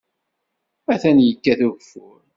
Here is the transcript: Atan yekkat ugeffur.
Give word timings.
Atan 0.93 1.17
yekkat 1.21 1.59
ugeffur. 1.67 2.21